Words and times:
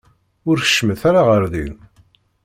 Ur 0.49 0.57
keččmet 0.63 1.01
ara 1.09 1.21
ɣer 1.29 1.43
din. 1.53 1.73